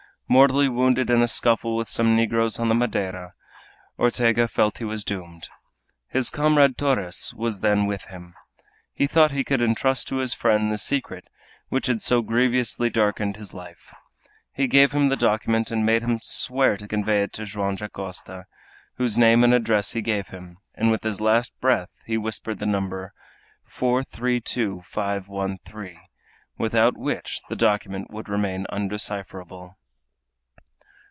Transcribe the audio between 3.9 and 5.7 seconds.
Ortega felt he was doomed.